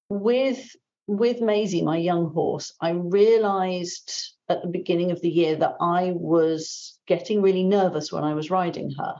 [0.09, 0.69] With
[1.07, 6.13] with Maisie, my young horse, I realised at the beginning of the year that I
[6.15, 9.15] was getting really nervous when I was riding her,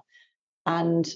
[0.67, 1.11] and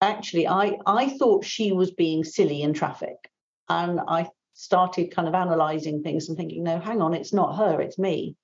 [0.00, 3.16] actually, I I thought she was being silly in traffic,
[3.68, 7.80] and I started kind of analysing things and thinking, no, hang on, it's not her,
[7.80, 8.34] it's me,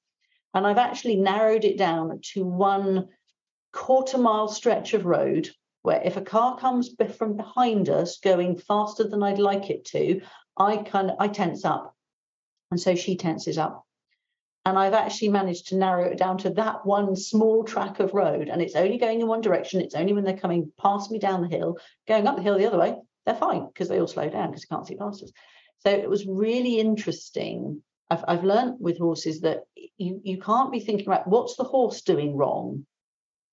[0.54, 3.08] and I've actually narrowed it down to one
[3.72, 5.48] quarter mile stretch of road
[5.80, 10.20] where if a car comes from behind us going faster than I'd like it to,
[10.56, 11.96] I kind of I tense up,
[12.70, 13.84] and so she tenses up.
[14.64, 18.48] And I've actually managed to narrow it down to that one small track of road,
[18.48, 19.80] and it's only going in one direction.
[19.80, 22.66] It's only when they're coming past me down the hill, going up the hill the
[22.66, 25.32] other way, they're fine because they all slow down because they can't see past us.
[25.85, 27.83] So it was really interesting.
[28.11, 29.64] I've I've learned with horses that
[29.97, 32.87] you you can't be thinking about what's the horse doing wrong.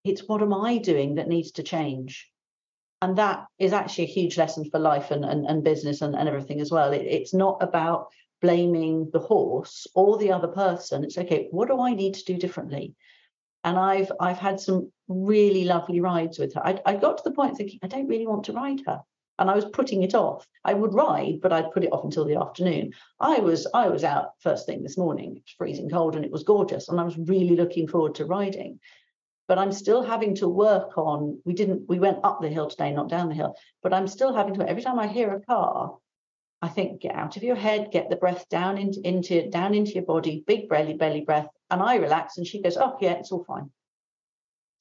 [0.04, 2.30] It's what am I doing that needs to change
[3.02, 6.28] and that is actually a huge lesson for life and, and, and business and, and
[6.28, 6.92] everything as well.
[6.92, 8.08] It, it's not about
[8.42, 11.04] blaming the horse or the other person.
[11.04, 12.96] It's okay, what do I need to do differently?
[13.64, 16.66] And I've I've had some really lovely rides with her.
[16.66, 19.02] I, I got to the point thinking, I don't really want to ride her.
[19.40, 20.46] And I was putting it off.
[20.64, 22.92] I would ride, but I'd put it off until the afternoon.
[23.20, 25.38] I was I was out first thing this morning.
[25.38, 26.90] It was freezing cold and it was gorgeous.
[26.90, 28.80] And I was really looking forward to riding
[29.50, 31.42] but I'm still having to work on.
[31.44, 34.32] We didn't, we went up the hill today, not down the hill, but I'm still
[34.32, 34.70] having to.
[34.70, 35.98] Every time I hear a car,
[36.62, 39.94] I think get out of your head, get the breath down into, into down into
[39.94, 43.32] your body, big belly belly breath, and I relax, and she goes, oh yeah, it's
[43.32, 43.72] all fine.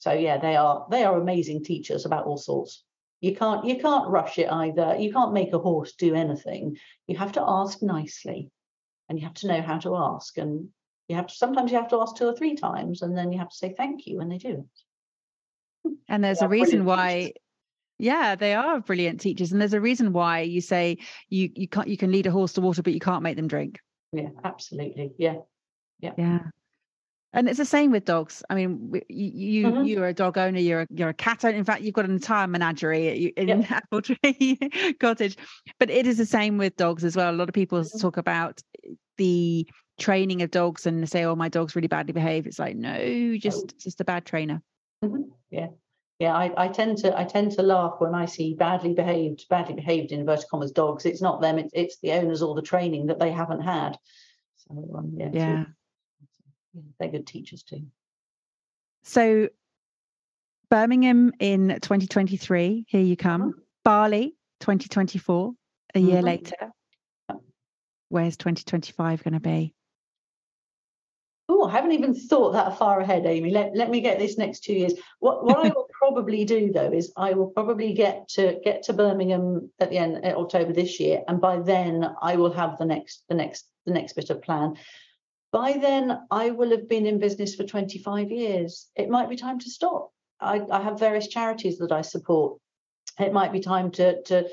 [0.01, 2.85] So yeah, they are they are amazing teachers about all sorts.
[3.21, 4.97] You can't you can't rush it either.
[4.99, 6.77] You can't make a horse do anything.
[7.07, 8.51] You have to ask nicely,
[9.09, 10.69] and you have to know how to ask and
[11.09, 13.39] you have to sometimes you have to ask two or three times and then you
[13.39, 14.67] have to say thank you when they do
[15.85, 17.33] it and there's They a reason why teachers.
[17.99, 20.99] yeah they are brilliant teachers and there's a reason why you say
[21.29, 23.49] you you can't you can lead a horse to water but you can't make them
[23.49, 23.81] drink
[24.13, 25.37] yeah absolutely Yeah,
[26.01, 26.39] yeah yeah
[27.33, 28.43] and it's the same with dogs.
[28.51, 29.31] I mean you
[29.63, 29.89] you Mhm.
[29.89, 31.57] you're a dog owner you're a, you're a cat owner.
[31.57, 33.71] In fact you've got an entire menagerie in Yep.
[33.71, 34.59] apple tree
[35.01, 35.37] cottage.
[35.79, 37.31] But it is the same with dogs as well.
[37.31, 38.01] A lot of people Mhm.
[38.01, 38.61] talk about
[39.19, 39.69] the
[39.99, 43.77] training of dogs and say oh my dog's really badly behaved it's like no just
[43.79, 44.63] just a bad trainer.
[45.05, 45.25] Mhm.
[45.51, 45.69] yeah.
[46.21, 49.75] Yeah I, I tend to i tend to laugh when i see badly behaved badly
[49.75, 51.05] behaved in inverted commas dogs.
[51.05, 53.97] It's not them it's, it's the owners or the training that they haven't had.
[54.57, 55.65] So um, yeah, yeah,
[56.99, 57.83] they're good teachers too
[59.03, 59.49] So
[60.71, 63.55] Birmingham in 2023, here you come.
[63.85, 65.53] Bali 2024,
[65.95, 66.25] a year Mhm.
[66.25, 66.73] later.
[68.11, 69.75] Where's 2025 going to be?
[71.49, 73.51] Oh, I haven't even thought that far ahead, Amy.
[73.51, 74.93] Let, let me get this next two years.
[75.21, 78.93] What what I will probably do though is I will probably get to get to
[78.93, 82.85] Birmingham at the end of October this year, and by then I will have the
[82.85, 84.75] next the next the next bit of plan.
[85.51, 88.89] By then I will have been in business for 25 years.
[88.97, 90.11] It might be time to stop.
[90.41, 92.61] I, I have various charities that I support.
[93.19, 94.49] It might be time to to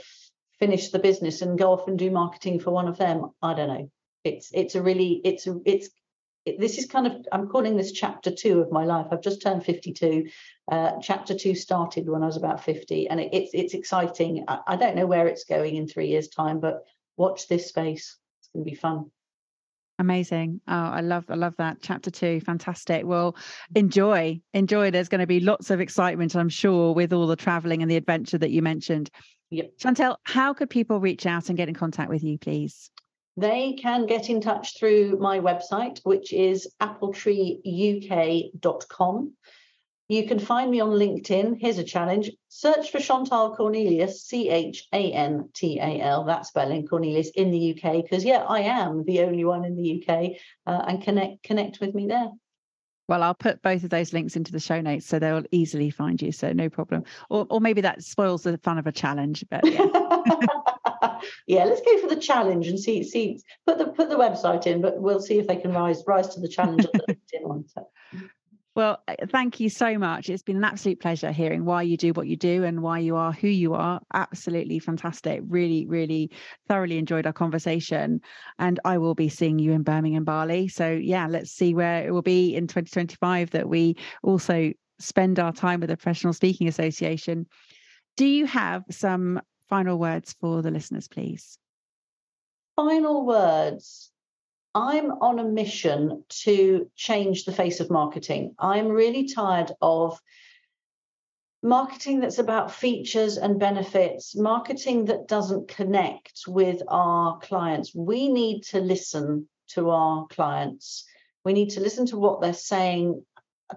[0.60, 3.30] finish the business and go off and do marketing for one of them.
[3.42, 3.92] I don't know.
[4.24, 5.90] It's it's a really it's a, it's
[6.46, 9.42] it, this is kind of i'm calling this chapter two of my life i've just
[9.42, 10.28] turned 52
[10.72, 14.60] uh, chapter two started when i was about 50 and it, it's it's exciting I,
[14.68, 16.84] I don't know where it's going in three years time but
[17.18, 19.12] watch this space it's going to be fun
[19.98, 20.60] Amazing.
[20.68, 21.78] Oh, I love I love that.
[21.82, 23.06] Chapter 2, fantastic.
[23.06, 23.38] Well, mm.
[23.76, 24.42] enjoy.
[24.54, 24.92] Enjoy.
[24.92, 27.96] There's going to be lots of excitement, I'm sure, with all the traveling and the
[27.96, 29.10] adventure that you mentioned.
[29.52, 29.78] Yep.
[29.78, 32.90] Chantal, how could people reach out and get in contact with you, please?
[33.38, 39.34] they can get in touch through my website, which is appletreeuk.com.
[40.08, 41.58] You can find me on LinkedIn.
[41.60, 46.46] Here's a challenge search for Chantal Cornelius, C H A N T A L, that
[46.46, 50.34] spelling, Cornelius, in the UK, because, yeah, I am the only one in the UK,
[50.68, 52.30] uh, and connect, connect with me there.
[53.08, 56.22] Well, I'll put both of those links into the show notes so they'll easily find
[56.22, 56.32] you.
[56.32, 57.04] So no problem.
[57.30, 59.46] Or, or maybe that spoils the fun of a challenge.
[59.50, 59.86] But yeah.
[61.48, 64.82] yeah, let's go for the challenge and see see put the put the website in,
[64.82, 67.66] but we'll see if they can rise rise to the challenge of the LinkedIn one.
[67.68, 67.88] So.
[68.76, 70.30] Well, uh, thank you so much.
[70.30, 73.16] It's been an absolute pleasure hearing why you do what you do and why you
[73.16, 74.02] are who you are.
[74.14, 75.42] Absolutely fantastic.
[75.48, 76.30] Really, really
[76.68, 78.20] thoroughly enjoyed our conversation.
[78.60, 80.68] And I will be seeing you in Birmingham, Bali.
[80.68, 85.54] So, yeah, let's see where it will be in 2025 that we also spend our
[85.54, 87.48] time with the Professional Speaking Association.
[88.18, 91.58] Do you have some final words for the listeners, please?
[92.76, 94.12] Final words.
[94.76, 98.56] I'm on a mission to change the face of marketing.
[98.60, 100.20] I'm really tired of
[101.64, 107.96] marketing that's about features and benefits, marketing that doesn't connect with our clients.
[107.96, 111.06] We need to listen to our clients.
[111.46, 113.24] We need to listen to what they're saying,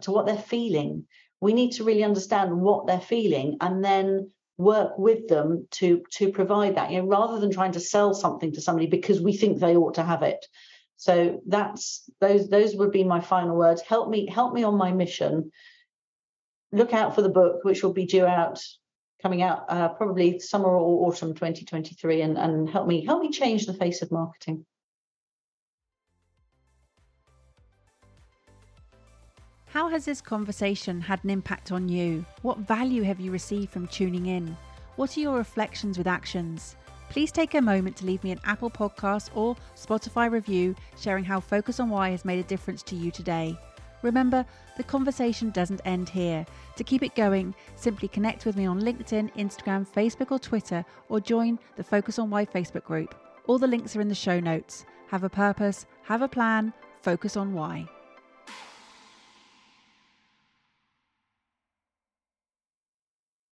[0.01, 1.07] to what they're feeling.
[1.41, 6.33] We need to really understand what they're feeling and then work with them to to
[6.33, 9.61] provide that you know rather than trying to sell something to somebody because we think
[9.61, 10.45] they ought to have it
[10.99, 13.81] so that's those those would be my final words.
[13.81, 15.53] Help me help me on my mission.
[16.73, 18.61] Look out for the book, which will be due out
[19.23, 23.65] coming out uh, probably summer or autumn 2023, and and help me help me change
[23.65, 24.67] the face of marketing.
[29.67, 32.27] How has this conversation had an impact on you?
[32.43, 34.57] What value have you received from tuning in?
[34.97, 36.75] What are your reflections with actions?
[37.09, 41.41] Please take a moment to leave me an Apple Podcast or Spotify review sharing how
[41.41, 43.59] Focus on Why has made a difference to you today.
[44.03, 44.45] Remember,
[44.77, 46.47] the conversation doesn't end here.
[46.77, 51.21] To keep it going, simply connect with me on LinkedIn, Instagram, Facebook, or Twitter, or
[51.21, 53.15] join the Focus on Why Facebook group.
[53.47, 54.85] All the links are in the show notes.
[55.09, 57.89] Have a purpose, have a plan, focus on why.